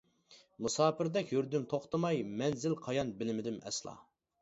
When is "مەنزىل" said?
2.43-2.79